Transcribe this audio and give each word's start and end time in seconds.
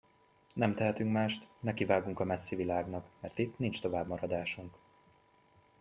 Nem 0.53 0.75
tehetünk 0.75 1.11
mást, 1.11 1.47
nekivágunk 1.59 2.19
a 2.19 2.23
messzi 2.23 2.55
világnak, 2.55 3.07
mert 3.19 3.37
itt 3.39 3.57
nincs 3.59 3.81
tovább 3.81 4.07
maradásunk. 4.07 4.77